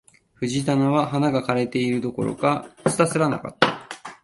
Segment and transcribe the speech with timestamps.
[0.33, 3.87] 藤棚は花が枯れているどころか、蔓すらなかった